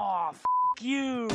Oh, 0.00 0.30
f 0.32 0.40
you. 0.80 1.26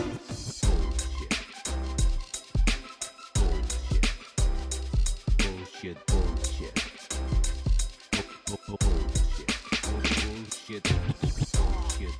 Bullshit, 5.37 5.97
bullshit. 6.07 6.73
Bu- 8.47 8.57
bu- 8.67 8.77
Bullshit. 8.79 9.51
Bullshit. 9.83 10.83
Bullshit. 11.53 12.13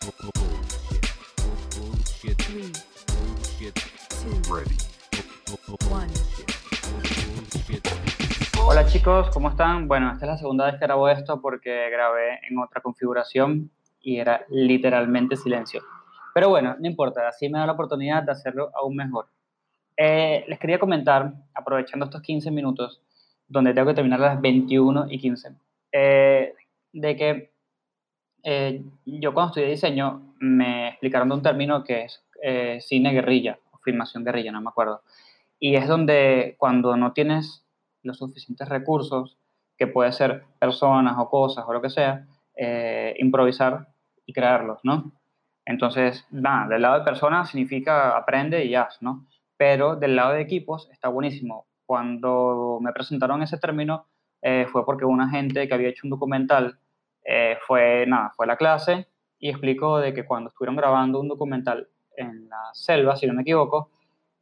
Bu- 0.00 0.16
bu- 0.22 0.32
Bullshit. 0.40 1.04
Bu- 1.36 1.60
Bullshit. 1.76 2.38
Three, 2.38 2.72
Bullshit. 3.08 3.74
two, 4.08 4.54
Ready. 4.54 4.76
One. 5.90 6.08
Hola 8.64 8.86
chicos, 8.86 9.28
¿cómo 9.34 9.50
están? 9.50 9.86
Bueno, 9.88 10.12
esta 10.12 10.24
es 10.24 10.30
la 10.32 10.38
segunda 10.38 10.64
vez 10.66 10.74
que 10.74 10.86
grabo 10.86 11.08
esto 11.08 11.40
porque 11.42 11.90
grabé 11.90 12.38
en 12.48 12.58
otra 12.58 12.80
configuración 12.80 13.70
y 14.02 14.18
era 14.18 14.44
literalmente 14.48 15.36
silencio. 15.36 15.82
Pero 16.34 16.48
bueno, 16.48 16.76
no 16.78 16.86
importa, 16.86 17.28
así 17.28 17.48
me 17.48 17.58
da 17.58 17.66
la 17.66 17.72
oportunidad 17.72 18.22
de 18.22 18.32
hacerlo 18.32 18.70
aún 18.74 18.96
mejor. 18.96 19.26
Eh, 19.96 20.44
les 20.48 20.58
quería 20.58 20.78
comentar, 20.78 21.32
aprovechando 21.54 22.06
estos 22.06 22.22
15 22.22 22.50
minutos, 22.50 23.02
donde 23.48 23.74
tengo 23.74 23.88
que 23.88 23.94
terminar 23.94 24.22
a 24.22 24.34
las 24.34 24.40
21 24.40 25.06
y 25.10 25.18
15, 25.18 25.50
eh, 25.92 26.54
de 26.92 27.16
que 27.16 27.52
eh, 28.44 28.82
yo 29.04 29.32
cuando 29.32 29.50
estudié 29.50 29.68
diseño 29.68 30.34
me 30.40 30.88
explicaron 30.88 31.28
de 31.28 31.34
un 31.36 31.42
término 31.42 31.84
que 31.84 32.04
es 32.04 32.24
eh, 32.42 32.78
cine 32.80 33.12
guerrilla 33.12 33.58
o 33.70 33.78
filmación 33.78 34.24
guerrilla, 34.24 34.52
no 34.52 34.60
me 34.60 34.70
acuerdo. 34.70 35.02
Y 35.60 35.76
es 35.76 35.86
donde 35.86 36.56
cuando 36.58 36.96
no 36.96 37.12
tienes 37.12 37.64
los 38.02 38.18
suficientes 38.18 38.68
recursos, 38.68 39.38
que 39.78 39.86
puede 39.86 40.12
ser 40.12 40.44
personas 40.58 41.16
o 41.18 41.28
cosas 41.28 41.64
o 41.66 41.72
lo 41.72 41.80
que 41.80 41.90
sea, 41.90 42.26
eh, 42.56 43.14
improvisar 43.18 43.88
crearlos, 44.32 44.80
¿no? 44.82 45.12
Entonces, 45.64 46.26
nada, 46.30 46.68
del 46.68 46.82
lado 46.82 46.98
de 46.98 47.04
personas 47.04 47.50
significa 47.50 48.16
aprende 48.16 48.64
y 48.64 48.74
haz, 48.74 49.00
¿no? 49.00 49.26
Pero 49.56 49.96
del 49.96 50.16
lado 50.16 50.32
de 50.32 50.40
equipos 50.40 50.88
está 50.90 51.08
buenísimo. 51.08 51.66
Cuando 51.86 52.78
me 52.80 52.92
presentaron 52.92 53.42
ese 53.42 53.58
término, 53.58 54.06
eh, 54.40 54.66
fue 54.70 54.84
porque 54.84 55.04
una 55.04 55.28
gente 55.28 55.68
que 55.68 55.74
había 55.74 55.88
hecho 55.88 56.02
un 56.04 56.10
documental 56.10 56.78
eh, 57.24 57.56
fue, 57.66 58.04
nada, 58.06 58.32
fue 58.36 58.46
a 58.46 58.48
la 58.48 58.56
clase 58.56 59.06
y 59.38 59.48
explicó 59.48 59.98
de 59.98 60.12
que 60.12 60.24
cuando 60.24 60.48
estuvieron 60.48 60.76
grabando 60.76 61.20
un 61.20 61.28
documental 61.28 61.88
en 62.16 62.48
la 62.48 62.70
selva, 62.72 63.16
si 63.16 63.26
no 63.26 63.34
me 63.34 63.42
equivoco, 63.42 63.90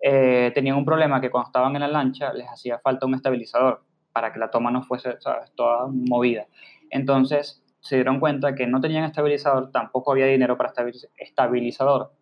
eh, 0.00 0.50
tenían 0.54 0.76
un 0.76 0.84
problema 0.86 1.20
que 1.20 1.30
cuando 1.30 1.48
estaban 1.48 1.74
en 1.76 1.82
la 1.82 1.88
lancha 1.88 2.32
les 2.32 2.46
hacía 2.48 2.78
falta 2.78 3.04
un 3.04 3.14
estabilizador 3.14 3.82
para 4.12 4.32
que 4.32 4.38
la 4.38 4.50
toma 4.50 4.70
no 4.70 4.82
fuese 4.82 5.18
toda 5.54 5.86
movida. 5.88 6.46
Entonces 6.90 7.62
se 7.80 7.96
dieron 7.96 8.20
cuenta 8.20 8.54
que 8.54 8.66
no 8.66 8.80
tenían 8.80 9.04
estabilizador, 9.04 9.70
tampoco 9.70 10.12
había 10.12 10.26
dinero 10.26 10.56
para 10.56 10.72
estabiliz- 10.72 11.08
estabilizador. 11.16 12.12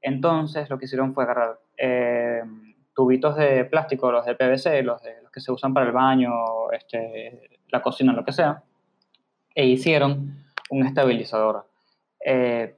Entonces 0.00 0.68
lo 0.70 0.78
que 0.78 0.84
hicieron 0.86 1.12
fue 1.12 1.24
agarrar 1.24 1.58
eh, 1.76 2.42
tubitos 2.94 3.36
de 3.36 3.64
plástico, 3.64 4.12
los 4.12 4.24
de 4.26 4.34
PVC, 4.34 4.82
los, 4.82 5.02
de, 5.02 5.22
los 5.22 5.32
que 5.32 5.40
se 5.40 5.52
usan 5.52 5.74
para 5.74 5.86
el 5.86 5.92
baño, 5.92 6.30
este, 6.72 7.60
la 7.68 7.82
cocina, 7.82 8.12
lo 8.12 8.24
que 8.24 8.32
sea, 8.32 8.62
e 9.54 9.66
hicieron 9.66 10.44
un 10.70 10.86
estabilizador. 10.86 11.66
Eh, 12.24 12.76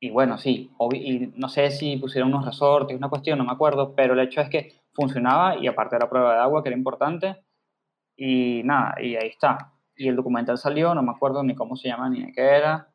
y 0.00 0.10
bueno, 0.10 0.36
sí, 0.36 0.70
y 0.92 1.32
no 1.36 1.48
sé 1.48 1.70
si 1.70 1.96
pusieron 1.96 2.28
unos 2.28 2.44
resortes, 2.44 2.96
una 2.96 3.08
cuestión, 3.08 3.38
no 3.38 3.44
me 3.44 3.52
acuerdo, 3.52 3.94
pero 3.94 4.12
el 4.12 4.20
hecho 4.20 4.42
es 4.42 4.50
que 4.50 4.74
funcionaba 4.92 5.56
y 5.56 5.66
aparte 5.66 5.96
de 5.96 6.00
la 6.00 6.10
prueba 6.10 6.34
de 6.34 6.40
agua, 6.40 6.62
que 6.62 6.68
era 6.68 6.76
importante, 6.76 7.36
y 8.16 8.62
nada, 8.64 8.94
y 9.00 9.16
ahí 9.16 9.28
está. 9.28 9.72
Y 9.96 10.08
el 10.08 10.16
documental 10.16 10.58
salió, 10.58 10.94
no 10.94 11.02
me 11.02 11.12
acuerdo 11.12 11.42
ni 11.42 11.54
cómo 11.54 11.76
se 11.76 11.88
llama 11.88 12.08
ni 12.08 12.24
de 12.24 12.32
qué 12.32 12.42
era, 12.42 12.88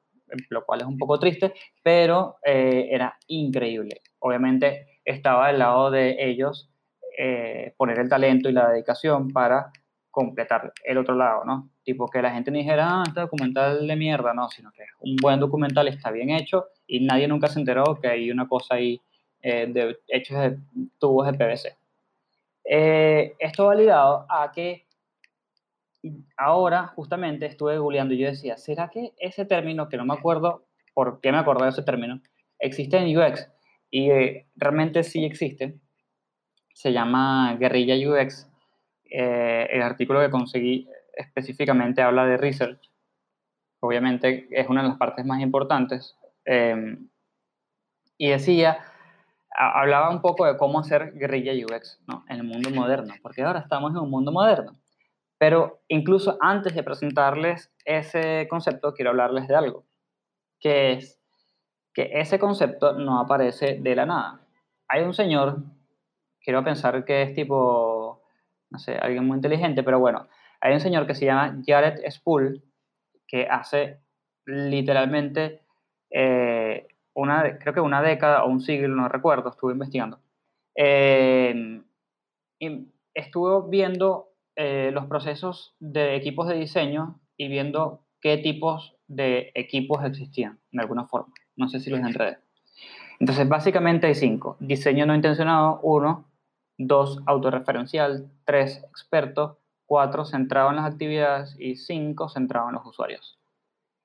lo 0.50 0.66
cual 0.66 0.82
es 0.82 0.88
un 0.88 0.98
poco 0.98 1.20
triste, 1.20 1.54
pero 1.84 2.38
eh, 2.44 2.88
era 2.92 3.18
increíble. 3.28 4.02
Obviamente 4.20 5.00
estaba 5.06 5.48
del 5.48 5.60
lado 5.60 5.92
de 5.92 6.16
ellos 6.20 6.70
eh, 7.18 7.74
poner 7.78 8.00
el 8.00 8.10
talento 8.10 8.50
y 8.50 8.54
la 8.54 8.70
dedicación 8.70 9.30
para 9.30 9.72
completar 10.12 10.74
el 10.84 10.98
otro 10.98 11.16
lado, 11.16 11.46
¿no? 11.46 11.70
Tipo 11.84 12.08
que 12.08 12.22
la 12.22 12.32
gente 12.32 12.52
no 12.52 12.58
dijera, 12.58 12.88
ah, 12.90 13.04
este 13.08 13.22
documental 13.22 13.88
de 13.88 13.96
mierda, 13.96 14.34
no, 14.34 14.50
sino 14.50 14.72
que 14.72 14.84
es 14.84 14.90
un 15.00 15.16
buen 15.16 15.40
documental, 15.40 15.88
está 15.88 16.12
bien 16.12 16.30
hecho 16.30 16.68
y 16.88 17.06
nadie 17.06 17.28
nunca 17.28 17.48
se 17.48 17.60
enteró 17.60 18.00
que 18.02 18.08
hay 18.08 18.32
una 18.32 18.48
cosa 18.48 18.76
ahí 18.76 19.02
eh, 19.42 19.68
de, 19.70 19.98
hechos 20.08 20.38
de 20.38 20.58
tubos 21.00 21.28
de 21.28 21.34
PVC. 21.34 21.78
Eh, 22.66 23.36
esto 23.40 23.66
validado 23.66 24.26
a 24.30 24.52
que 24.52 24.86
ahora 26.38 26.88
justamente 26.88 27.46
estuve 27.46 27.78
googleando 27.78 28.14
y 28.14 28.20
yo 28.20 28.28
decía, 28.28 28.58
¿será 28.58 28.90
que 28.90 29.14
ese 29.18 29.46
término, 29.46 29.90
que 29.90 29.98
no 29.98 30.06
me 30.06 30.14
acuerdo 30.14 30.66
por 30.94 31.20
qué 31.22 31.32
me 31.32 31.38
acordé 31.38 31.64
de 31.66 31.70
ese 31.72 31.84
término, 31.84 32.22
existe 32.60 32.98
en 32.98 33.18
UX? 33.18 33.50
Y 33.92 34.10
eh, 34.12 34.48
realmente 34.56 35.04
sí 35.04 35.26
existe. 35.26 35.80
Se 36.74 36.94
llama 36.94 37.56
guerrilla 37.60 37.96
UX. 37.96 38.48
Eh, 39.12 39.68
el 39.72 39.82
artículo 39.82 40.20
que 40.22 40.30
conseguí 40.30 40.88
específicamente 41.16 42.02
habla 42.02 42.26
de 42.26 42.38
research. 42.38 42.90
Obviamente 43.82 44.48
es 44.52 44.70
una 44.70 44.84
de 44.84 44.90
las 44.90 44.98
partes 44.98 45.26
más 45.26 45.42
importantes. 45.42 46.16
Eh, 46.46 46.98
y 48.18 48.30
decía, 48.30 48.80
a- 49.58 49.80
hablaba 49.82 50.10
un 50.10 50.22
poco 50.22 50.46
de 50.46 50.58
cómo 50.58 50.80
hacer 50.80 51.14
guerrilla 51.14 51.54
UX 51.66 52.00
¿no? 52.08 52.24
en 52.30 52.38
el 52.38 52.44
mundo 52.44 52.70
moderno, 52.70 53.14
porque 53.22 53.42
ahora 53.44 53.60
estamos 53.60 53.92
en 53.92 53.98
un 53.98 54.10
mundo 54.10 54.32
moderno. 54.32 54.76
Pero 55.40 55.80
incluso 55.88 56.38
antes 56.42 56.76
de 56.76 56.84
presentarles 56.84 57.74
ese 57.86 58.46
concepto, 58.50 58.94
quiero 58.94 59.12
hablarles 59.12 59.48
de 59.48 59.56
algo, 59.56 59.86
que 60.60 60.92
es 60.92 61.20
que 61.94 62.12
ese 62.14 62.38
concepto 62.38 62.94
no 62.94 63.20
aparece 63.20 63.80
de 63.80 63.96
la 63.96 64.06
nada. 64.06 64.42
Hay 64.90 65.04
un 65.04 65.14
señor, 65.14 65.64
quiero 66.42 66.64
pensar 66.64 67.06
que 67.06 67.22
es 67.24 67.34
tipo, 67.34 68.22
no 68.70 68.80
sé, 68.80 68.98
alguien 68.98 69.26
muy 69.26 69.38
inteligente, 69.38 69.82
pero 69.82 70.00
bueno, 70.00 70.28
hay 70.60 70.74
un 70.74 70.82
señor 70.82 71.08
que 71.08 71.16
se 71.16 71.26
llama 71.26 71.58
Jared 71.66 72.00
Spool, 72.12 72.62
que 73.26 73.48
hace 73.48 74.02
literalmente 74.46 75.62
eh, 76.10 76.88
una, 77.14 77.58
creo 77.60 77.74
que 77.74 77.80
una 77.80 78.02
década 78.02 78.44
o 78.44 78.50
un 78.50 78.60
siglo, 78.60 78.90
no 78.90 79.08
recuerdo, 79.08 79.52
estuve 79.52 79.72
investigando. 79.72 80.20
Eh, 80.76 81.82
y 82.60 82.88
estuve 83.14 83.70
viendo 83.70 84.29
eh, 84.62 84.92
los 84.92 85.06
procesos 85.06 85.74
de 85.80 86.18
equipos 86.18 86.46
de 86.50 86.56
diseño 86.56 87.18
y 87.38 87.48
viendo 87.48 88.04
qué 88.20 88.36
tipos 88.36 88.98
de 89.08 89.54
equipos 89.56 90.04
existían, 90.04 90.60
de 90.74 90.82
alguna 90.82 91.06
forma. 91.06 91.34
No 91.56 91.70
sé 91.70 91.80
si 91.80 91.90
los 91.90 92.02
enredé. 92.02 92.40
Entonces, 93.22 93.48
básicamente 93.48 94.08
hay 94.08 94.16
cinco. 94.16 94.58
Diseño 94.60 95.06
no 95.06 95.16
intencionado, 95.16 95.80
uno. 95.82 96.26
Dos, 96.78 97.22
autorreferencial. 97.26 98.30
Tres, 98.44 98.84
experto. 98.84 99.60
Cuatro, 99.86 100.26
centrado 100.26 100.72
en 100.72 100.76
las 100.76 100.92
actividades. 100.92 101.56
Y 101.58 101.78
cinco, 101.78 102.28
centrado 102.28 102.68
en 102.68 102.76
los 102.76 102.86
usuarios. 102.86 103.40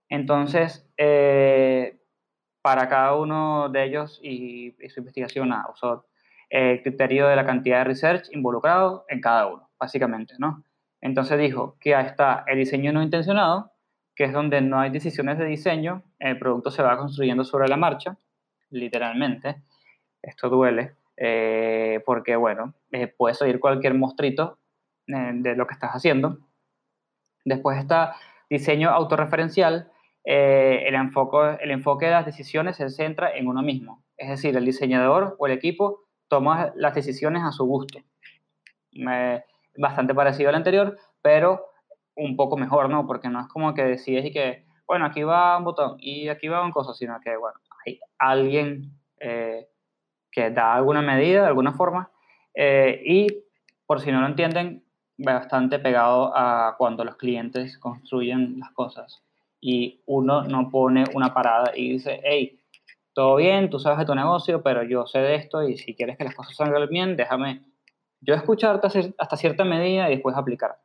Entonces, 0.08 0.88
eh, 0.96 2.00
para 2.62 2.88
cada 2.88 3.16
uno 3.16 3.70
de 3.70 3.82
ellos 3.86 4.20
y, 4.22 4.76
y 4.80 4.88
su 4.88 5.00
investigación 5.00 5.52
ah, 5.52 5.66
usó 5.72 6.06
el 6.50 6.82
criterio 6.82 7.28
de 7.28 7.36
la 7.36 7.46
cantidad 7.46 7.78
de 7.78 7.84
research 7.84 8.28
involucrado 8.32 9.04
en 9.08 9.20
cada 9.20 9.46
uno, 9.46 9.70
básicamente, 9.78 10.34
¿no? 10.38 10.64
Entonces 11.00 11.38
dijo 11.38 11.76
que 11.80 11.94
ahí 11.94 12.06
está 12.06 12.44
el 12.46 12.58
diseño 12.58 12.92
no 12.92 13.02
intencionado, 13.02 13.72
que 14.14 14.24
es 14.24 14.32
donde 14.32 14.60
no 14.60 14.80
hay 14.80 14.90
decisiones 14.90 15.38
de 15.38 15.46
diseño, 15.46 16.02
el 16.18 16.38
producto 16.38 16.70
se 16.70 16.82
va 16.82 16.96
construyendo 16.96 17.44
sobre 17.44 17.68
la 17.68 17.76
marcha, 17.76 18.16
literalmente. 18.70 19.62
Esto 20.22 20.48
duele, 20.48 20.94
eh, 21.16 22.02
porque, 22.06 22.36
bueno, 22.36 22.74
eh, 22.92 23.08
puedes 23.08 23.42
oír 23.42 23.60
cualquier 23.60 23.94
mostrito 23.94 24.58
eh, 25.08 25.32
de 25.34 25.56
lo 25.56 25.66
que 25.66 25.74
estás 25.74 25.90
haciendo. 25.92 26.38
Después 27.44 27.78
está 27.78 28.16
diseño 28.48 28.90
autorreferencial, 28.90 29.90
eh, 30.24 30.84
el, 30.86 30.94
enfoque, 30.94 31.58
el 31.62 31.70
enfoque 31.70 32.06
de 32.06 32.12
las 32.12 32.24
decisiones 32.24 32.76
se 32.76 32.88
centra 32.88 33.36
en 33.36 33.46
uno 33.46 33.62
mismo. 33.62 34.02
Es 34.16 34.30
decir, 34.30 34.56
el 34.56 34.64
diseñador 34.64 35.36
o 35.38 35.46
el 35.46 35.52
equipo 35.52 36.03
toma 36.34 36.72
las 36.74 36.96
decisiones 36.96 37.44
a 37.44 37.52
su 37.52 37.64
gusto. 37.64 38.00
Bastante 39.76 40.14
parecido 40.16 40.48
al 40.48 40.56
anterior, 40.56 40.98
pero 41.22 41.66
un 42.16 42.34
poco 42.34 42.56
mejor, 42.56 42.90
¿no? 42.90 43.06
Porque 43.06 43.28
no 43.28 43.40
es 43.40 43.46
como 43.46 43.72
que 43.72 43.84
decides 43.84 44.24
y 44.24 44.32
que, 44.32 44.64
bueno, 44.84 45.04
aquí 45.06 45.22
va 45.22 45.56
un 45.56 45.62
botón 45.62 45.96
y 46.00 46.26
aquí 46.28 46.48
va 46.48 46.64
un 46.64 46.72
cosa, 46.72 46.92
sino 46.92 47.20
que, 47.20 47.36
bueno, 47.36 47.56
hay 47.86 48.00
alguien 48.18 48.90
eh, 49.20 49.68
que 50.32 50.50
da 50.50 50.74
alguna 50.74 51.02
medida, 51.02 51.42
de 51.42 51.46
alguna 51.46 51.72
forma, 51.74 52.10
eh, 52.52 53.00
y 53.04 53.28
por 53.86 54.00
si 54.00 54.10
no 54.10 54.20
lo 54.20 54.26
entienden, 54.26 54.82
bastante 55.16 55.78
pegado 55.78 56.36
a 56.36 56.74
cuando 56.76 57.04
los 57.04 57.14
clientes 57.14 57.78
construyen 57.78 58.58
las 58.58 58.72
cosas 58.72 59.22
y 59.60 60.02
uno 60.06 60.42
no 60.42 60.68
pone 60.68 61.04
una 61.14 61.32
parada 61.32 61.70
y 61.76 61.92
dice, 61.92 62.20
hey, 62.24 62.58
todo 63.14 63.36
bien, 63.36 63.70
tú 63.70 63.78
sabes 63.78 63.98
de 64.00 64.04
tu 64.06 64.14
negocio, 64.14 64.62
pero 64.62 64.82
yo 64.82 65.06
sé 65.06 65.20
de 65.20 65.36
esto 65.36 65.62
y 65.66 65.78
si 65.78 65.94
quieres 65.94 66.18
que 66.18 66.24
las 66.24 66.34
cosas 66.34 66.56
salgan 66.56 66.88
bien, 66.88 67.16
déjame 67.16 67.62
yo 68.20 68.34
escucharte 68.34 68.86
hasta 68.86 69.00
cier- 69.00 69.14
hasta 69.18 69.36
cierta 69.36 69.64
medida 69.64 70.08
y 70.10 70.14
después 70.14 70.36
aplicar. 70.36 70.78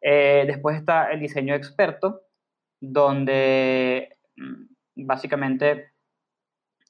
Eh, 0.00 0.44
después 0.46 0.76
está 0.76 1.10
el 1.12 1.20
diseño 1.20 1.54
experto, 1.54 2.22
donde 2.80 4.18
mm, 4.36 5.06
básicamente 5.06 5.92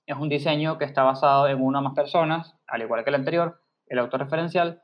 es 0.07 0.17
un 0.17 0.29
diseño 0.29 0.79
que 0.79 0.85
está 0.85 1.03
basado 1.03 1.49
en 1.49 1.61
una 1.63 1.81
o 1.81 1.83
más 1.83 1.95
personas, 1.95 2.55
al 2.67 2.83
igual 2.83 3.03
que 3.05 3.11
el 3.11 3.17
anterior, 3.17 3.61
el 3.87 3.99
autorreferencial. 3.99 4.83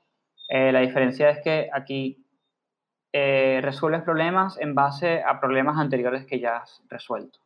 Eh, 0.48 0.72
la 0.72 0.80
diferencia 0.80 1.30
es 1.30 1.40
que 1.42 1.68
aquí 1.72 2.26
eh, 3.12 3.60
resuelves 3.62 4.02
problemas 4.02 4.58
en 4.58 4.74
base 4.74 5.22
a 5.22 5.40
problemas 5.40 5.78
anteriores 5.78 6.26
que 6.26 6.40
ya 6.40 6.56
has 6.58 6.82
resuelto. 6.88 7.38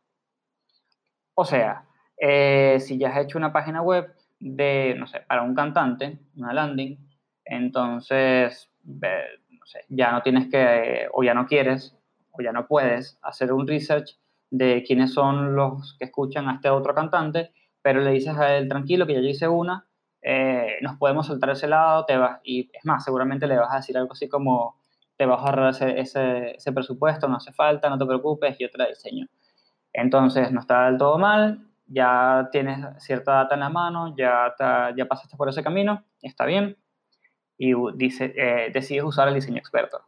O 1.35 1.45
sea, 1.45 1.86
eh, 2.17 2.77
si 2.79 2.97
ya 2.97 3.09
has 3.09 3.25
hecho 3.25 3.37
una 3.37 3.53
página 3.53 3.81
web 3.81 4.13
de, 4.39 4.95
no 4.97 5.07
sé, 5.07 5.21
para 5.21 5.43
un 5.43 5.55
cantante, 5.55 6.19
una 6.35 6.53
landing, 6.53 6.97
entonces, 7.45 8.69
ya 9.89 10.11
no 10.11 10.21
tienes 10.21 10.49
que, 10.49 11.07
o 11.13 11.23
ya 11.23 11.33
no 11.33 11.45
quieres, 11.47 11.95
o 12.31 12.41
ya 12.41 12.51
no 12.51 12.67
puedes 12.67 13.17
hacer 13.21 13.53
un 13.53 13.67
research 13.67 14.17
de 14.49 14.83
quiénes 14.85 15.13
son 15.13 15.55
los 15.55 15.95
que 15.97 16.05
escuchan 16.05 16.47
a 16.49 16.55
este 16.55 16.69
otro 16.69 16.93
cantante, 16.93 17.51
pero 17.81 18.01
le 18.01 18.11
dices 18.11 18.37
a 18.37 18.55
él, 18.57 18.67
tranquilo, 18.67 19.05
que 19.07 19.13
ya 19.13 19.21
yo 19.21 19.27
hice 19.27 19.47
una, 19.47 19.87
eh, 20.21 20.77
nos 20.81 20.97
podemos 20.97 21.27
saltar 21.27 21.51
ese 21.51 21.67
lado, 21.67 22.05
te 22.05 22.17
vas, 22.17 22.39
y 22.43 22.69
es 22.73 22.83
más, 22.85 23.03
seguramente 23.03 23.47
le 23.47 23.57
vas 23.57 23.71
a 23.71 23.77
decir 23.77 23.97
algo 23.97 24.13
así 24.13 24.27
como, 24.27 24.77
te 25.15 25.25
vas 25.25 25.39
a 25.39 25.45
ahorrar 25.45 25.73
ese 25.97 26.71
presupuesto, 26.73 27.27
no 27.27 27.37
hace 27.37 27.51
falta, 27.53 27.89
no 27.89 27.97
te 27.97 28.05
preocupes, 28.05 28.57
yo 28.59 28.69
te 28.69 28.77
la 28.77 28.87
diseño. 28.87 29.27
Entonces, 29.93 30.51
no 30.51 30.59
está 30.59 30.85
del 30.85 30.97
todo 30.97 31.17
mal, 31.17 31.66
ya 31.87 32.49
tienes 32.51 32.85
cierta 33.03 33.33
data 33.33 33.55
en 33.55 33.61
la 33.61 33.69
mano, 33.69 34.15
ya, 34.17 34.53
ya 34.95 35.05
pasaste 35.05 35.37
por 35.37 35.49
ese 35.49 35.63
camino, 35.63 36.03
está 36.21 36.45
bien, 36.45 36.77
y 37.57 37.73
dice, 37.95 38.33
eh, 38.35 38.69
decides 38.73 39.03
usar 39.03 39.27
el 39.27 39.33
diseño 39.33 39.57
experto. 39.57 40.01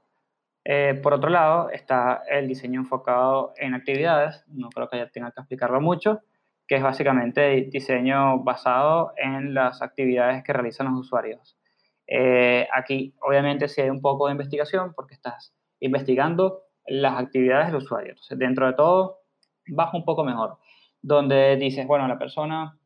Eh, 0.63 0.99
por 1.01 1.13
otro 1.13 1.29
lado, 1.29 1.69
está 1.71 2.21
el 2.29 2.47
diseño 2.47 2.81
enfocado 2.81 3.53
en 3.57 3.73
actividades, 3.73 4.43
no 4.47 4.69
creo 4.69 4.87
que 4.89 4.97
ya 4.97 5.09
tenga 5.09 5.31
que 5.31 5.39
explicarlo 5.39 5.81
mucho, 5.81 6.21
que 6.67 6.75
es 6.75 6.83
básicamente 6.83 7.67
diseño 7.71 8.39
basado 8.43 9.13
en 9.17 9.55
las 9.55 9.81
actividades 9.81 10.43
que 10.43 10.53
realizan 10.53 10.87
los 10.91 10.99
usuarios. 10.99 11.57
Eh, 12.05 12.67
aquí, 12.73 13.15
obviamente, 13.21 13.67
sí 13.67 13.81
hay 13.81 13.89
un 13.89 14.01
poco 14.01 14.27
de 14.27 14.33
investigación 14.33 14.93
porque 14.93 15.15
estás 15.15 15.55
investigando 15.79 16.63
las 16.85 17.19
actividades 17.19 17.67
del 17.67 17.77
usuario. 17.77 18.11
Entonces, 18.11 18.37
dentro 18.37 18.67
de 18.67 18.73
todo, 18.73 19.21
baja 19.67 19.97
un 19.97 20.05
poco 20.05 20.23
mejor. 20.23 20.57
Donde 21.01 21.55
dices, 21.55 21.87
bueno, 21.87 22.07
la 22.07 22.17
persona, 22.17 22.77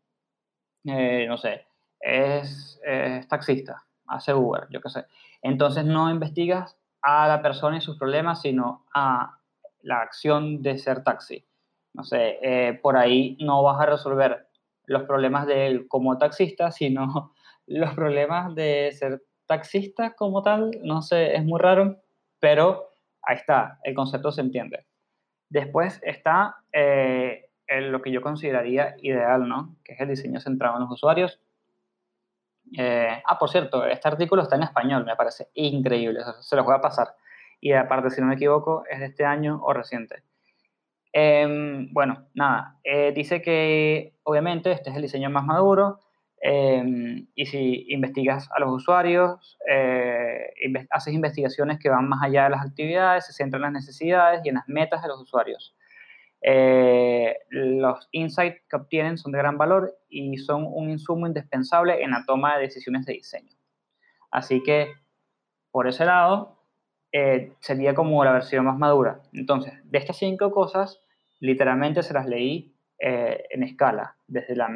eh, 0.85 1.25
no 1.27 1.37
sé, 1.37 1.65
es, 1.99 2.79
taxista, 3.27 3.83
hace 4.07 4.33
Uber, 4.33 4.67
yo 4.69 4.81
qué 4.81 4.89
sé. 4.89 5.05
Entonces, 5.41 5.85
no 5.85 6.09
investigas 6.09 6.77
a 7.01 7.27
la 7.27 7.41
persona 7.41 7.77
y 7.77 7.81
sus 7.81 7.97
problemas, 7.97 8.41
sino 8.41 8.85
a 8.93 9.37
la 9.81 10.01
acción 10.01 10.61
de 10.61 10.77
ser 10.77 11.03
taxi. 11.03 11.45
No 11.93 12.03
sé, 12.03 12.39
eh, 12.41 12.79
por 12.81 12.97
ahí 12.97 13.37
no 13.39 13.61
vas 13.63 13.79
a 13.79 13.85
resolver 13.85 14.47
los 14.85 15.03
problemas 15.03 15.45
de 15.45 15.67
él 15.67 15.87
como 15.87 16.17
taxista, 16.17 16.71
sino 16.71 17.33
los 17.67 17.93
problemas 17.93 18.55
de 18.55 18.91
ser 18.93 19.21
taxista 19.45 20.15
como 20.15 20.41
tal. 20.41 20.71
No 20.83 21.01
sé, 21.01 21.35
es 21.35 21.43
muy 21.43 21.59
raro, 21.59 21.97
pero 22.39 22.89
ahí 23.21 23.35
está, 23.35 23.79
el 23.83 23.93
concepto 23.93 24.31
se 24.31 24.41
entiende. 24.41 24.85
Después 25.49 26.01
está 26.03 26.55
eh, 26.71 27.49
lo 27.81 28.01
que 28.01 28.11
yo 28.11 28.21
consideraría 28.21 28.95
ideal, 29.01 29.47
¿no? 29.47 29.75
Que 29.83 29.93
es 29.93 29.99
el 29.99 30.09
diseño 30.09 30.39
centrado 30.39 30.75
en 30.75 30.81
los 30.81 30.91
usuarios. 30.91 31.39
Eh, 32.77 33.21
ah, 33.25 33.37
por 33.37 33.49
cierto, 33.49 33.85
este 33.85 34.07
artículo 34.07 34.43
está 34.43 34.55
en 34.55 34.63
español, 34.63 35.05
me 35.05 35.15
parece 35.15 35.49
increíble, 35.53 36.21
se 36.41 36.55
lo 36.55 36.63
voy 36.63 36.75
a 36.75 36.81
pasar. 36.81 37.15
Y 37.59 37.73
aparte, 37.73 38.09
si 38.09 38.21
no 38.21 38.27
me 38.27 38.35
equivoco, 38.35 38.83
es 38.89 38.99
de 38.99 39.05
este 39.05 39.25
año 39.25 39.59
o 39.63 39.73
reciente. 39.73 40.23
Em, 41.13 41.93
bueno, 41.93 42.27
nada, 42.33 42.79
eh, 42.83 43.11
dice 43.15 43.41
que 43.41 44.15
obviamente 44.23 44.71
este 44.71 44.89
es 44.89 44.95
el 44.95 45.03
diseño 45.03 45.29
más 45.29 45.45
maduro 45.45 45.99
em, 46.41 47.27
y 47.35 47.45
si 47.45 47.85
investigas 47.89 48.49
a 48.51 48.59
los 48.59 48.71
usuarios, 48.71 49.57
eh, 49.69 50.53
haces 50.89 51.13
investigaciones 51.13 51.79
que 51.79 51.89
van 51.89 52.09
más 52.09 52.23
allá 52.23 52.45
de 52.45 52.49
las 52.49 52.65
actividades, 52.65 53.27
se 53.27 53.33
centran 53.33 53.61
en 53.61 53.73
las 53.73 53.83
necesidades 53.83 54.41
y 54.43 54.49
en 54.49 54.55
las 54.55 54.67
metas 54.67 55.01
de 55.03 55.07
los 55.07 55.21
usuarios. 55.21 55.75
Eh, 56.45 57.37
los 57.49 58.09
insights 58.11 58.61
que 58.69 58.75
obtienen 58.75 59.17
son 59.17 59.31
de 59.31 59.37
gran 59.39 59.57
valor 59.57 59.95
y 60.09 60.37
son 60.37 60.65
un 60.67 60.89
insumo 60.89 61.25
indispensable 61.25 62.03
en 62.03 62.11
la 62.11 62.25
toma 62.25 62.55
de 62.55 62.63
decisiones 62.63 63.05
de 63.05 63.13
diseño. 63.13 63.55
Así 64.29 64.61
que, 64.61 64.91
por 65.71 65.87
ese 65.87 66.05
lado, 66.05 66.59
sería 67.59 67.93
como 67.93 68.23
la 68.25 68.33
versión 68.33 68.65
más 68.65 68.77
madura. 68.77 69.21
Entonces, 69.33 69.73
de 69.83 69.97
estas 69.99 70.17
cinco 70.17 70.51
cosas, 70.51 70.99
literalmente 71.39 72.01
se 72.03 72.13
las 72.13 72.25
leí 72.25 72.73
eh, 72.99 73.43
en 73.49 73.63
escala, 73.63 74.15
desde 74.27 74.55
la, 74.55 74.69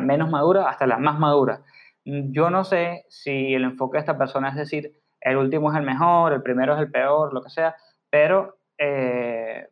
menos 0.00 0.30
madura 0.30 0.68
hasta 0.68 0.86
la 0.86 0.98
más 0.98 1.18
madura. 1.18 1.62
Yo 2.04 2.48
no 2.48 2.62
sé 2.62 3.04
si 3.08 3.54
el 3.54 3.64
enfoque 3.64 3.96
de 3.96 4.00
esta 4.00 4.16
persona 4.16 4.50
es 4.50 4.54
decir, 4.54 4.92
el 5.20 5.36
último 5.36 5.72
es 5.72 5.76
el 5.76 5.84
mejor, 5.84 6.32
el 6.32 6.42
primero 6.42 6.74
es 6.74 6.80
el 6.80 6.92
peor, 6.92 7.34
lo 7.34 7.42
que 7.42 7.50
sea, 7.50 7.74
pero 8.08 8.58
eh, 8.78 9.66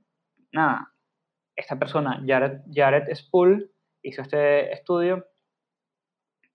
nada, 0.50 0.92
esta 1.58 1.78
persona, 1.78 2.22
Jared, 2.26 2.60
Jared 2.72 3.14
Spool, 3.14 3.70
hizo 4.02 4.22
este 4.22 4.72
estudio 4.72 5.26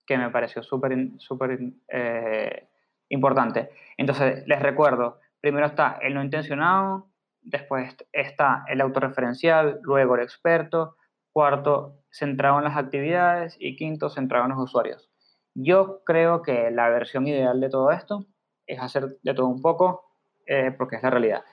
que 0.06 0.18
me 0.18 0.30
pareció 0.30 0.62
súper 0.62 0.92
eh, 1.88 2.68
importante. 3.08 3.70
Entonces, 3.96 4.44
les 4.46 4.60
recuerdo, 4.60 5.20
primero 5.40 5.66
está 5.66 5.98
el 6.02 6.14
no 6.14 6.22
intencionado, 6.22 7.08
Después 7.44 7.94
está 8.10 8.64
el 8.68 8.80
autorreferencial, 8.80 9.78
luego 9.82 10.14
el 10.14 10.22
experto, 10.22 10.96
cuarto, 11.30 12.00
centrado 12.10 12.56
en 12.56 12.64
las 12.64 12.76
actividades 12.76 13.56
y 13.60 13.76
quinto, 13.76 14.08
centrado 14.08 14.46
en 14.46 14.52
los 14.52 14.60
usuarios. 14.60 15.10
Yo 15.54 16.02
creo 16.04 16.40
que 16.40 16.70
la 16.70 16.88
versión 16.88 17.26
ideal 17.26 17.60
de 17.60 17.68
todo 17.68 17.90
esto 17.90 18.24
es 18.66 18.80
hacer 18.80 19.18
de 19.22 19.34
todo 19.34 19.46
un 19.46 19.60
poco, 19.60 20.06
eh, 20.46 20.74
porque 20.76 20.96
es 20.96 21.02
la 21.02 21.10
realidad. 21.10 21.44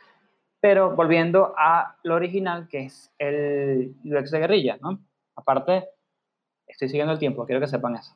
Pero 0.61 0.95
volviendo 0.95 1.53
a 1.57 1.97
lo 2.03 2.15
original, 2.15 2.67
que 2.69 2.85
es 2.85 3.11
el 3.17 3.95
UX 4.05 4.31
de 4.31 4.39
guerrilla, 4.39 4.77
¿no? 4.81 4.99
Aparte, 5.35 5.89
estoy 6.67 6.87
siguiendo 6.87 7.13
el 7.13 7.19
tiempo, 7.19 7.45
quiero 7.45 7.59
que 7.59 7.67
sepan 7.67 7.95
eso. 7.95 8.15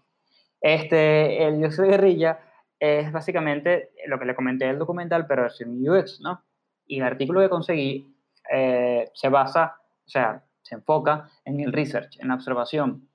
Este, 0.62 1.46
el 1.46 1.64
UX 1.64 1.78
de 1.78 1.88
guerrilla 1.88 2.40
es 2.80 3.12
básicamente 3.12 3.92
lo 4.08 4.20
que 4.20 4.26
le 4.26 4.36
comenté 4.36 4.70
el 4.70 4.80
documental, 4.80 5.26
pero 5.28 5.48
es 5.48 5.60
un 5.62 5.88
UX, 5.88 6.22
¿no? 6.22 6.44
Y 6.86 7.00
el 7.00 7.04
artículo 7.04 7.42
que 7.42 7.50
conseguí 7.50 8.16
eh, 8.52 9.10
se 9.14 9.30
basa, 9.30 9.78
o 10.06 10.10
sea, 10.10 10.44
se 10.62 10.76
enfoca 10.76 11.30
en 11.46 11.60
el 11.60 11.74
research, 11.74 12.20
en 12.20 12.28
la 12.28 12.36
observación. 12.36 13.10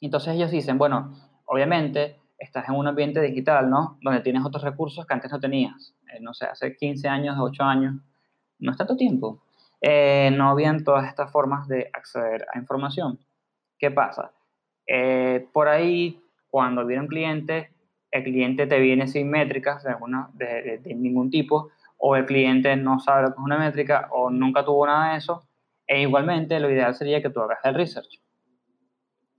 Entonces 0.00 0.34
ellos 0.34 0.50
dicen, 0.50 0.78
bueno, 0.78 1.14
obviamente 1.46 2.20
estás 2.38 2.68
en 2.68 2.74
un 2.74 2.86
ambiente 2.86 3.20
digital, 3.20 3.70
¿no? 3.70 3.98
Donde 4.02 4.20
tienes 4.20 4.44
otros 4.44 4.62
recursos 4.62 5.06
que 5.06 5.14
antes 5.14 5.30
no 5.30 5.40
tenías. 5.40 5.94
Eh, 6.12 6.20
no 6.20 6.34
sé, 6.34 6.46
hace 6.46 6.76
15 6.76 7.08
años, 7.08 7.36
8 7.38 7.62
años, 7.62 7.94
no 8.64 8.72
es 8.72 8.78
tanto 8.78 8.96
tiempo. 8.96 9.42
Eh, 9.80 10.30
no 10.32 10.48
habían 10.48 10.82
todas 10.82 11.06
estas 11.06 11.30
formas 11.30 11.68
de 11.68 11.90
acceder 11.92 12.46
a 12.52 12.58
información. 12.58 13.18
¿Qué 13.78 13.90
pasa? 13.90 14.32
por 15.54 15.66
ahí, 15.66 16.20
cuando 16.50 16.84
viene 16.84 17.04
un 17.04 17.08
cliente, 17.08 17.70
el 18.10 18.22
cliente 18.22 18.66
te 18.66 18.78
viene 18.78 19.08
sin 19.08 19.30
métricas 19.30 19.82
de, 19.82 19.92
alguna, 19.92 20.30
ningún 20.84 21.30
tipo, 21.30 21.70
o 21.96 22.16
el 22.16 22.26
cliente 22.26 22.76
no 22.76 23.00
sabe 23.00 23.22
lo 23.22 23.28
que 23.28 23.40
es 23.40 23.44
una 23.44 23.56
métrica 23.56 24.08
o 24.10 24.28
nunca 24.28 24.62
tuvo 24.62 24.86
nada 24.86 25.12
de 25.12 25.18
eso, 25.18 25.48
e 25.86 26.02
igualmente 26.02 26.60
lo 26.60 26.70
ideal 26.70 26.94
sería 26.94 27.22
que 27.22 27.30
tú 27.30 27.40
hagas 27.40 27.58
el 27.64 27.74
research. 27.74 28.20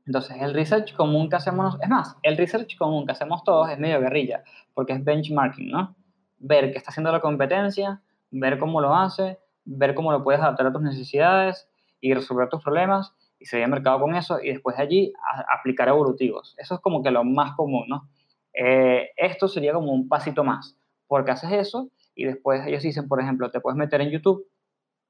Entonces, 0.05 0.37
el 0.39 0.53
research 0.53 0.93
común 0.93 1.29
que 1.29 1.35
hacemos, 1.35 1.77
es 1.81 1.89
más, 1.89 2.15
el 2.21 2.37
research 2.37 2.77
común 2.77 3.05
que 3.05 3.13
hacemos 3.13 3.43
todos 3.43 3.69
es 3.69 3.79
medio 3.79 3.99
guerrilla, 3.99 4.43
porque 4.73 4.93
es 4.93 5.03
benchmarking, 5.03 5.69
¿no? 5.69 5.95
Ver 6.37 6.71
qué 6.71 6.77
está 6.77 6.91
haciendo 6.91 7.11
la 7.11 7.21
competencia, 7.21 8.01
ver 8.39 8.59
cómo 8.59 8.81
lo 8.81 8.93
hace, 8.93 9.39
ver 9.63 9.95
cómo 9.95 10.11
lo 10.11 10.23
puedes 10.23 10.41
adaptar 10.41 10.67
a 10.67 10.73
tus 10.73 10.81
necesidades 10.81 11.69
y 12.01 12.13
resolver 12.13 12.49
tus 12.49 12.61
problemas 12.61 13.13
y 13.39 13.45
seguir 13.45 13.65
al 13.65 13.71
mercado 13.71 13.99
con 13.99 14.15
eso 14.15 14.39
y 14.41 14.49
después 14.49 14.77
de 14.77 14.83
allí 14.83 15.13
aplicar 15.57 15.87
evolutivos. 15.87 16.55
Eso 16.57 16.75
es 16.75 16.81
como 16.81 17.01
que 17.01 17.11
lo 17.11 17.23
más 17.23 17.55
común, 17.55 17.85
¿no? 17.87 18.09
Eh, 18.53 19.09
esto 19.17 19.47
sería 19.47 19.73
como 19.73 19.91
un 19.91 20.07
pasito 20.07 20.43
más, 20.43 20.77
porque 21.07 21.31
haces 21.31 21.51
eso 21.51 21.89
y 22.13 22.25
después 22.25 22.65
ellos 22.65 22.83
dicen, 22.83 23.07
por 23.07 23.21
ejemplo, 23.21 23.51
te 23.51 23.59
puedes 23.59 23.77
meter 23.77 24.01
en 24.01 24.11
YouTube, 24.11 24.45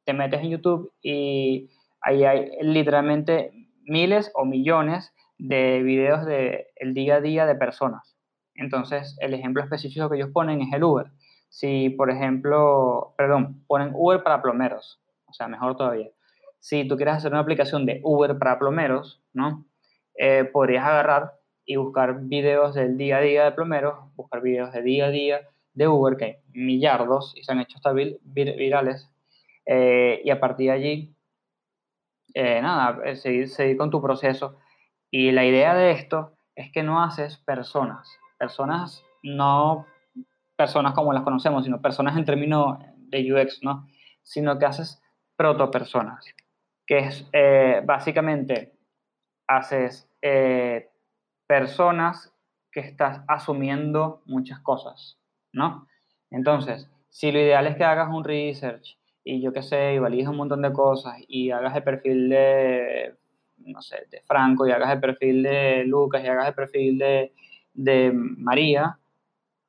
te 0.04 0.14
metes 0.14 0.42
en 0.42 0.50
YouTube 0.52 0.92
y 1.02 1.70
ahí 2.02 2.24
hay 2.24 2.52
literalmente 2.62 3.52
miles 3.84 4.32
o 4.36 4.46
millones 4.46 5.14
de 5.38 5.84
videos 5.84 6.26
del 6.26 6.66
el 6.76 6.94
día 6.94 7.16
a 7.16 7.22
día 7.22 7.46
de 7.46 7.56
personas. 7.56 8.16
Entonces, 8.56 9.18
el 9.20 9.34
ejemplo 9.34 9.62
específico 9.62 10.10
que 10.10 10.16
ellos 10.18 10.30
ponen 10.32 10.62
es 10.62 10.72
el 10.74 10.84
Uber. 10.84 11.08
Si, 11.56 11.90
por 11.90 12.10
ejemplo, 12.12 13.14
perdón, 13.18 13.64
ponen 13.66 13.92
Uber 13.94 14.22
para 14.24 14.42
plomeros, 14.42 15.00
o 15.26 15.32
sea, 15.32 15.48
mejor 15.48 15.78
todavía. 15.78 16.10
Si 16.60 16.86
tú 16.86 16.98
quieres 16.98 17.16
hacer 17.16 17.32
una 17.32 17.40
aplicación 17.40 17.86
de 17.86 18.02
Uber 18.04 18.38
para 18.38 18.60
plomeros, 18.60 19.22
¿no? 19.32 19.64
Eh, 20.18 20.44
podrías 20.52 20.84
agarrar 20.84 21.40
y 21.66 21.78
buscar 21.78 22.20
videos 22.24 22.76
del 22.76 22.98
día 22.98 23.20
a 23.20 23.22
día 23.22 23.46
de 23.46 23.54
plomeros, 23.54 23.96
buscar 24.18 24.42
videos 24.42 24.74
de 24.74 24.82
día 24.82 25.06
a 25.06 25.12
día 25.12 25.50
de 25.74 25.88
Uber, 25.88 26.18
que 26.18 26.26
hay 26.26 26.36
millardos 26.52 27.32
y 27.38 27.44
se 27.46 27.54
han 27.54 27.62
hecho 27.62 27.78
hasta 27.78 27.94
virales, 27.94 29.10
eh, 29.66 30.22
y 30.26 30.32
a 30.32 30.42
partir 30.42 30.72
de 30.72 30.72
allí 30.74 31.16
eh, 32.34 32.62
nada, 32.62 33.00
eh, 33.06 33.16
seguir, 33.16 33.48
seguir 33.48 33.78
con 33.78 33.92
tu 33.92 34.02
proceso. 34.02 34.58
Y 35.10 35.32
la 35.32 35.46
idea 35.46 35.74
de 35.74 35.92
esto 35.92 36.34
es 36.54 36.70
que 36.74 36.84
no 36.84 37.02
haces 37.02 37.38
personas, 37.38 38.10
personas 38.38 39.06
no 39.24 39.86
personas 40.56 40.94
como 40.94 41.14
las 41.14 41.24
conocemos, 41.24 41.66
sino 41.66 41.82
personas 41.82 42.18
en 42.18 42.26
términos 42.26 42.78
de 43.10 43.34
UX, 43.34 43.64
¿no? 43.64 43.88
Sino 44.24 44.58
que 44.58 44.66
haces 44.66 45.02
protopersonas, 45.36 46.26
que 46.86 47.00
es 47.00 47.28
eh, 47.34 47.82
básicamente 47.86 48.74
haces 49.48 50.10
eh, 50.22 50.90
personas 51.48 52.34
que 52.72 52.80
estás 52.80 53.22
asumiendo 53.28 54.22
muchas 54.26 54.60
cosas, 54.60 55.18
¿no? 55.52 55.88
Entonces, 56.32 56.90
si 57.10 57.32
lo 57.32 57.40
ideal 57.40 57.68
es 57.68 57.78
que 57.78 57.84
hagas 57.84 58.10
un 58.10 58.24
research 58.24 58.98
y 59.24 59.42
yo 59.42 59.54
qué 59.54 59.62
sé, 59.62 59.94
y 59.94 60.00
valides 60.00 60.28
un 60.28 60.38
montón 60.38 60.62
de 60.62 60.74
cosas 60.74 61.16
y 61.28 61.52
hagas 61.52 61.76
el 61.76 61.84
perfil 61.84 62.30
de, 62.30 63.16
no 63.58 63.82
sé, 63.82 64.08
de 64.12 64.22
Franco 64.22 64.68
y 64.68 64.72
hagas 64.72 64.92
el 64.92 65.00
perfil 65.00 65.44
de 65.44 65.84
Lucas 65.86 66.24
y 66.24 66.28
hagas 66.28 66.50
el 66.50 66.54
perfil 66.54 66.98
de, 66.98 67.34
de 67.74 68.12
María, 68.14 69.00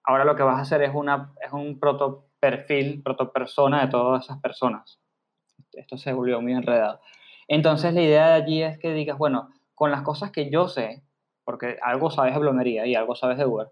ahora 0.06 0.24
lo 0.24 0.36
que 0.36 0.42
vas 0.42 0.58
a 0.58 0.62
hacer 0.62 0.82
es, 0.82 0.94
una, 0.94 1.34
es 1.44 1.52
un 1.52 1.78
proto 1.78 2.28
perfil, 2.40 3.02
proto 3.02 3.32
persona 3.32 3.82
de 3.82 3.90
todas 3.90 4.24
esas 4.24 4.40
personas. 4.40 5.00
Esto 5.72 5.98
se 5.98 6.12
volvió 6.12 6.40
muy 6.40 6.52
enredado. 6.52 7.00
Entonces 7.48 7.92
la 7.92 8.02
idea 8.02 8.28
de 8.28 8.34
allí 8.34 8.62
es 8.62 8.78
que 8.78 8.92
digas, 8.92 9.18
bueno, 9.18 9.50
con 9.74 9.90
las 9.90 10.02
cosas 10.02 10.30
que 10.30 10.50
yo 10.50 10.68
sé, 10.68 11.02
porque 11.44 11.76
algo 11.82 12.10
sabes 12.10 12.34
de 12.34 12.40
blomería 12.40 12.86
y 12.86 12.94
algo 12.94 13.14
sabes 13.14 13.38
de 13.38 13.46
Uber, 13.46 13.68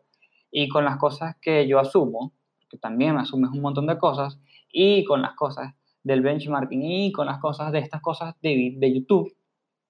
y 0.50 0.68
con 0.68 0.84
las 0.84 0.98
cosas 0.98 1.36
que 1.40 1.66
yo 1.66 1.78
asumo, 1.78 2.32
que 2.68 2.78
también 2.78 3.16
asumes 3.16 3.50
un 3.50 3.62
montón 3.62 3.86
de 3.86 3.98
cosas, 3.98 4.38
y 4.70 5.04
con 5.04 5.22
las 5.22 5.34
cosas 5.34 5.74
del 6.02 6.20
benchmarking 6.20 6.82
y 6.82 7.12
con 7.12 7.26
las 7.26 7.38
cosas 7.38 7.72
de 7.72 7.78
estas 7.78 8.02
cosas 8.02 8.34
de, 8.42 8.74
de 8.76 8.94
YouTube, 8.94 9.34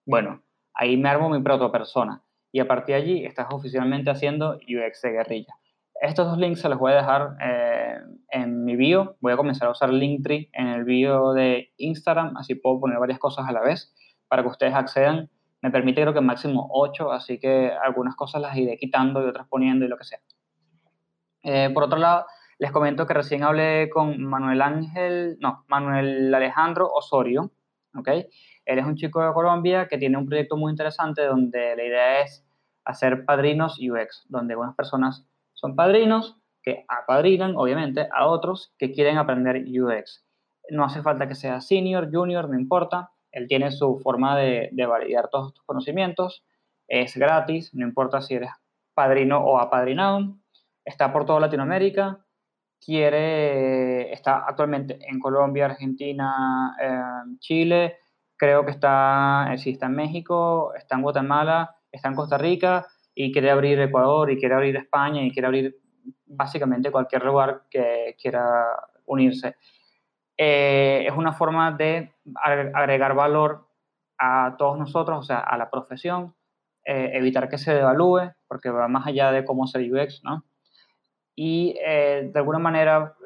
bueno, 0.07 0.43
ahí 0.75 0.97
me 0.97 1.09
armo 1.09 1.29
mi 1.29 1.43
proto 1.43 1.73
persona. 1.73 2.23
Y 2.53 2.61
a 2.61 2.69
partir 2.69 2.95
de 2.95 3.03
allí 3.03 3.25
estás 3.25 3.49
oficialmente 3.51 4.11
haciendo 4.11 4.55
UX 4.57 5.03
de 5.03 5.11
guerrilla. 5.11 5.55
Estos 6.01 6.27
dos 6.27 6.39
links 6.39 6.61
se 6.61 6.69
los 6.69 6.79
voy 6.79 6.93
a 6.93 6.97
dejar 6.97 7.37
eh, 7.41 7.99
en 8.31 8.65
mi 8.65 8.77
bio. 8.77 9.17
Voy 9.21 9.33
a 9.33 9.37
comenzar 9.37 9.69
a 9.69 9.71
usar 9.71 9.93
Linktree 9.93 10.51
en 10.53 10.69
el 10.69 10.85
bio 10.85 11.33
de 11.33 11.73
Instagram, 11.77 12.37
así 12.37 12.55
puedo 12.57 12.81
poner 12.81 12.99
varias 12.99 13.19
cosas 13.19 13.49
a 13.49 13.53
la 13.53 13.61
vez 13.61 13.95
para 14.29 14.43
que 14.43 14.49
ustedes 14.49 14.75
accedan. 14.75 15.31
Me 15.63 15.71
permite 15.71 16.03
creo 16.03 16.13
que 16.13 16.21
máximo 16.21 16.69
8, 16.73 17.13
así 17.13 17.39
que 17.39 17.71
algunas 17.71 18.17
cosas 18.17 18.43
las 18.43 18.57
iré 18.57 18.77
quitando 18.77 19.25
y 19.25 19.29
otras 19.29 19.47
poniendo 19.49 19.85
y 19.85 19.89
lo 19.89 19.97
que 19.97 20.05
sea. 20.05 20.19
Eh, 21.43 21.71
por 21.73 21.85
otro 21.85 21.99
lado, 21.99 22.27
les 22.59 22.73
comento 22.73 23.07
que 23.07 23.15
recién 23.15 23.43
hablé 23.43 23.89
con 23.91 24.23
Manuel 24.23 24.63
Ángel, 24.63 25.37
no, 25.41 25.65
Manuel 25.69 26.35
Alejandro 26.35 26.91
Osorio, 26.93 27.53
¿ok? 27.97 28.09
Él 28.65 28.79
es 28.79 28.85
un 28.85 28.97
chico 28.97 29.25
de 29.25 29.33
Colombia 29.33 29.89
que 29.89 29.99
tiene 29.99 30.19
un 30.19 30.27
proyecto 30.27 30.57
muy 30.57 30.71
interesante 30.71 31.25
donde 31.25 31.77
la 31.77 31.85
idea 31.85 32.21
es 32.21 32.47
hacer 32.85 33.25
padrinos 33.25 33.79
UX, 33.79 34.27
donde 34.29 34.57
unas 34.57 34.75
personas 34.75 35.27
son 35.55 35.77
padrinos 35.77 36.37
que 36.63 36.85
apadrinan, 36.89 37.55
obviamente, 37.57 38.09
a 38.13 38.27
otros 38.27 38.75
que 38.79 38.93
quieren 38.93 39.19
aprender 39.19 39.65
UX. 39.69 40.25
No 40.71 40.85
hace 40.85 41.03
falta 41.03 41.29
que 41.29 41.35
sea 41.35 41.61
senior, 41.61 42.09
junior, 42.11 42.49
no 42.49 42.59
importa. 42.59 43.11
Él 43.31 43.47
tiene 43.49 43.71
su 43.71 44.01
forma 44.03 44.37
de, 44.37 44.71
validar 44.87 45.29
todos 45.29 45.49
estos 45.49 45.65
conocimientos. 45.65 46.45
Es 46.89 47.17
gratis, 47.17 47.75
no 47.75 47.87
importa 47.87 48.23
si 48.23 48.35
eres 48.35 48.51
padrino 48.95 49.41
o 49.45 49.59
apadrinado. 49.59 50.37
Está 50.85 51.13
por 51.13 51.27
toda 51.27 51.41
Latinoamérica. 51.41 52.25
Quiere, 52.81 54.13
está 54.13 54.45
actualmente 54.47 54.99
en 55.09 55.19
Colombia, 55.19 55.67
Argentina, 55.67 56.77
eh, 56.81 57.37
Chile. 57.41 57.99
Creo 58.37 58.65
que 58.65 58.71
está, 58.71 59.51
eh, 59.53 59.59
sí, 59.59 59.71
está 59.71 59.87
en 59.87 59.97
México, 59.97 60.73
está 60.75 60.97
en 60.97 61.03
Guatemala, 61.03 61.77
está 61.91 62.09
en 62.09 62.15
Costa 62.15 62.39
Rica 62.39 62.87
y 63.15 63.33
quiere 63.33 63.51
abrir 63.51 63.81
Ecuador 63.81 64.31
y 64.31 64.39
quiere 64.39 64.55
abrir 64.55 64.77
España 64.77 65.23
y 65.23 65.31
quiere 65.31 65.47
abrir 65.47 65.77
básicamente 66.27 66.91
cualquier 66.91 67.25
lugar 67.25 67.63
que 67.71 68.17
quiera 68.21 68.67
unirse. 69.07 69.57
Eh, 70.37 71.05
es 71.07 71.17
una 71.17 71.33
forma 71.33 71.73
de 71.73 72.13
agregar 72.75 73.15
valor 73.15 73.69
a 74.19 74.57
todos 74.59 74.79
nosotros, 74.79 75.19
o 75.19 75.23
sea, 75.23 75.39
a 75.39 75.57
la 75.57 75.71
profesión, 75.71 76.35
eh, 76.85 77.13
evitar 77.15 77.49
que 77.49 77.59
se 77.59 77.75
devalúe, 77.75 78.33
porque 78.49 78.71
va 78.71 78.89
más 78.89 79.07
allá 79.07 79.31
de 79.31 79.45
cómo 79.45 79.67
ser 79.67 79.83
UX, 79.83 80.23
¿no? 80.25 80.45
Y 81.37 81.77
eh, 81.85 82.31
de 82.33 82.39
alguna 82.39 82.59
manera 82.59 83.17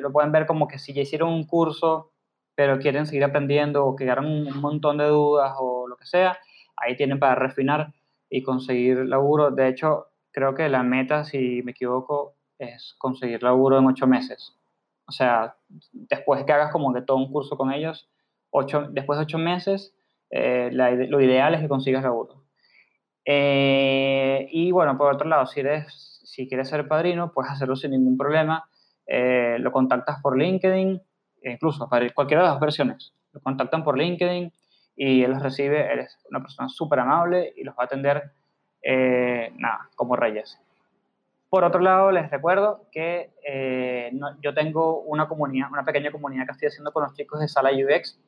lo 0.00 0.12
pueden 0.12 0.30
ver 0.30 0.46
como 0.46 0.68
que 0.68 0.78
si 0.78 0.92
ya 0.92 1.02
hicieron 1.02 1.32
un 1.32 1.46
curso, 1.46 2.12
pero 2.54 2.78
quieren 2.78 3.06
seguir 3.06 3.24
aprendiendo 3.24 3.84
o 3.84 3.96
quedaron 3.96 4.26
un 4.26 4.60
montón 4.60 4.98
de 4.98 5.06
dudas 5.06 5.52
o 5.58 5.88
lo 5.88 5.96
que 5.96 6.06
sea, 6.06 6.38
ahí 6.76 6.94
tienen 6.94 7.18
para 7.18 7.34
refinar 7.34 7.92
y 8.34 8.42
conseguir 8.42 9.06
laburo. 9.06 9.52
De 9.52 9.68
hecho, 9.68 10.08
creo 10.32 10.56
que 10.56 10.68
la 10.68 10.82
meta, 10.82 11.22
si 11.22 11.62
me 11.62 11.70
equivoco, 11.70 12.34
es 12.58 12.96
conseguir 12.98 13.44
laburo 13.44 13.78
en 13.78 13.86
ocho 13.86 14.08
meses. 14.08 14.58
O 15.06 15.12
sea, 15.12 15.54
después 15.92 16.42
que 16.42 16.52
hagas 16.52 16.72
como 16.72 16.92
que 16.92 17.02
todo 17.02 17.16
un 17.16 17.30
curso 17.30 17.56
con 17.56 17.72
ellos, 17.72 18.10
ocho, 18.50 18.88
después 18.90 19.20
de 19.20 19.22
ocho 19.22 19.38
meses, 19.38 19.94
eh, 20.30 20.68
lo 20.72 21.20
ideal 21.20 21.54
es 21.54 21.60
que 21.60 21.68
consigas 21.68 22.02
laburo. 22.02 22.42
Eh, 23.24 24.48
y 24.50 24.72
bueno, 24.72 24.98
por 24.98 25.14
otro 25.14 25.28
lado, 25.28 25.46
si, 25.46 25.60
eres, 25.60 26.20
si 26.24 26.48
quieres 26.48 26.68
ser 26.68 26.88
padrino, 26.88 27.30
puedes 27.32 27.52
hacerlo 27.52 27.76
sin 27.76 27.92
ningún 27.92 28.18
problema. 28.18 28.64
Eh, 29.06 29.58
lo 29.60 29.70
contactas 29.70 30.20
por 30.20 30.36
LinkedIn, 30.36 31.00
incluso 31.44 31.88
para 31.88 32.12
cualquiera 32.12 32.42
de 32.42 32.48
las 32.48 32.58
versiones. 32.58 33.14
Lo 33.32 33.40
contactan 33.40 33.84
por 33.84 33.96
LinkedIn, 33.96 34.52
y 34.96 35.22
él 35.22 35.32
los 35.32 35.42
recibe, 35.42 35.80
eres 35.80 36.18
una 36.30 36.40
persona 36.40 36.68
súper 36.68 37.00
amable 37.00 37.52
y 37.56 37.64
los 37.64 37.74
va 37.74 37.82
a 37.82 37.86
atender, 37.86 38.32
eh, 38.82 39.52
nada, 39.56 39.88
como 39.96 40.16
reyes. 40.16 40.60
Por 41.48 41.64
otro 41.64 41.80
lado, 41.80 42.10
les 42.10 42.30
recuerdo 42.30 42.88
que 42.90 43.32
eh, 43.46 44.10
yo 44.40 44.54
tengo 44.54 45.02
una 45.02 45.28
comunidad, 45.28 45.68
una 45.70 45.84
pequeña 45.84 46.10
comunidad 46.10 46.46
que 46.46 46.52
estoy 46.52 46.68
haciendo 46.68 46.92
con 46.92 47.04
los 47.04 47.14
chicos 47.14 47.40
de 47.40 47.48
Sala 47.48 47.70
UX. 47.70 48.18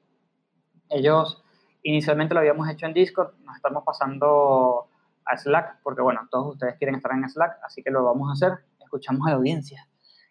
Ellos 0.90 1.42
inicialmente 1.82 2.34
lo 2.34 2.40
habíamos 2.40 2.68
hecho 2.68 2.86
en 2.86 2.94
Discord, 2.94 3.34
nos 3.44 3.56
estamos 3.56 3.82
pasando 3.84 4.88
a 5.24 5.36
Slack, 5.36 5.80
porque 5.82 6.02
bueno, 6.02 6.20
todos 6.30 6.54
ustedes 6.54 6.76
quieren 6.76 6.94
estar 6.94 7.12
en 7.12 7.28
Slack, 7.28 7.58
así 7.64 7.82
que 7.82 7.90
lo 7.90 8.04
vamos 8.04 8.28
a 8.28 8.32
hacer. 8.32 8.64
Escuchamos 8.80 9.26
a 9.26 9.30
la 9.30 9.36
audiencia. 9.36 9.88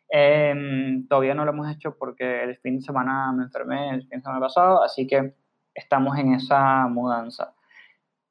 Em, 0.08 1.08
todavía 1.08 1.34
no 1.34 1.44
lo 1.44 1.52
hemos 1.52 1.70
hecho 1.70 1.98
porque 1.98 2.44
el 2.44 2.58
fin 2.58 2.78
de 2.78 2.82
semana 2.82 3.34
me 3.34 3.44
enfermé, 3.44 3.90
el 3.90 4.02
fin 4.08 4.20
de 4.20 4.22
semana 4.22 4.40
pasado, 4.40 4.84
así 4.84 5.08
que 5.08 5.36
estamos 5.76 6.18
en 6.18 6.34
esa 6.34 6.88
mudanza. 6.88 7.54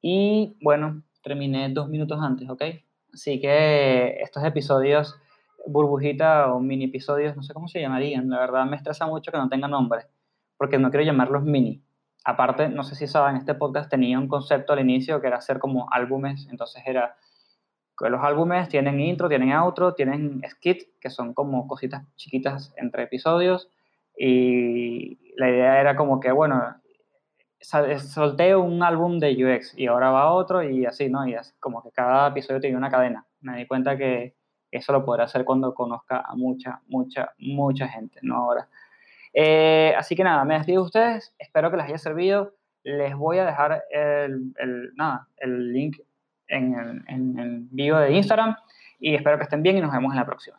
Y 0.01 0.57
bueno, 0.61 1.03
terminé 1.23 1.69
dos 1.69 1.87
minutos 1.87 2.19
antes, 2.21 2.49
¿ok? 2.49 2.63
Así 3.13 3.39
que 3.39 4.17
estos 4.21 4.43
episodios, 4.43 5.15
burbujita 5.65 6.53
o 6.53 6.59
mini 6.59 6.85
episodios, 6.85 7.35
no 7.35 7.43
sé 7.43 7.53
cómo 7.53 7.67
se 7.67 7.79
llamarían, 7.79 8.29
la 8.29 8.39
verdad 8.39 8.65
me 8.65 8.75
estresa 8.75 9.07
mucho 9.07 9.31
que 9.31 9.37
no 9.37 9.47
tengan 9.47 9.71
nombre, 9.71 10.07
porque 10.57 10.77
no 10.77 10.89
quiero 10.89 11.05
llamarlos 11.05 11.43
mini. 11.43 11.81
Aparte, 12.25 12.69
no 12.69 12.83
sé 12.83 12.95
si 12.95 13.07
saben, 13.07 13.37
este 13.37 13.53
podcast 13.53 13.89
tenía 13.89 14.19
un 14.19 14.27
concepto 14.27 14.73
al 14.73 14.79
inicio 14.79 15.21
que 15.21 15.27
era 15.27 15.37
hacer 15.37 15.59
como 15.59 15.87
álbumes, 15.91 16.47
entonces 16.51 16.83
era 16.85 17.15
que 17.97 18.09
los 18.09 18.21
álbumes 18.23 18.67
tienen 18.67 18.99
intro, 18.99 19.29
tienen 19.29 19.53
outro, 19.53 19.93
tienen 19.93 20.41
skit, 20.49 20.99
que 20.99 21.09
son 21.09 21.33
como 21.33 21.67
cositas 21.67 22.03
chiquitas 22.15 22.73
entre 22.77 23.03
episodios, 23.03 23.69
y 24.17 25.17
la 25.37 25.49
idea 25.49 25.79
era 25.79 25.95
como 25.95 26.19
que, 26.19 26.31
bueno, 26.31 26.75
solté 27.65 28.55
un 28.55 28.83
álbum 28.83 29.19
de 29.19 29.31
UX 29.31 29.77
y 29.77 29.87
ahora 29.87 30.11
va 30.11 30.31
otro 30.31 30.63
y 30.63 30.85
así, 30.85 31.09
¿no? 31.09 31.27
Y 31.27 31.35
como 31.59 31.81
que 31.81 31.91
cada 31.91 32.29
episodio 32.29 32.59
tiene 32.59 32.77
una 32.77 32.89
cadena. 32.89 33.25
Me 33.41 33.57
di 33.57 33.67
cuenta 33.67 33.97
que 33.97 34.35
eso 34.71 34.93
lo 34.93 35.05
podré 35.05 35.23
hacer 35.23 35.45
cuando 35.45 35.73
conozca 35.73 36.23
a 36.25 36.35
mucha, 36.35 36.81
mucha, 36.87 37.33
mucha 37.37 37.87
gente, 37.87 38.19
no 38.21 38.37
ahora. 38.37 38.67
Eh, 39.33 39.93
así 39.97 40.15
que 40.15 40.23
nada, 40.23 40.45
me 40.45 40.55
despido 40.55 40.81
de 40.81 40.85
ustedes, 40.85 41.35
espero 41.37 41.71
que 41.71 41.77
les 41.77 41.87
haya 41.87 41.97
servido. 41.97 42.53
Les 42.83 43.15
voy 43.15 43.39
a 43.39 43.45
dejar 43.45 43.83
el, 43.89 44.53
nada, 44.95 45.27
el 45.37 45.73
link 45.73 45.97
en 46.47 46.75
el, 46.75 47.03
en 47.07 47.67
video 47.71 47.97
de 47.97 48.13
Instagram 48.13 48.55
y 48.99 49.15
espero 49.15 49.37
que 49.37 49.43
estén 49.43 49.63
bien 49.63 49.77
y 49.77 49.81
nos 49.81 49.91
vemos 49.91 50.11
en 50.13 50.19
la 50.19 50.25
próxima. 50.25 50.57